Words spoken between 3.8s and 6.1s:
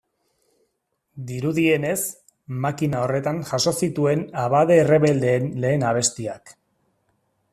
zituen abade errebeldeen lehen